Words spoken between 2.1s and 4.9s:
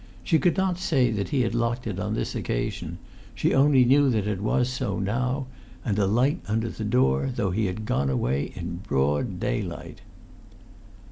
this occasion; she only knew it was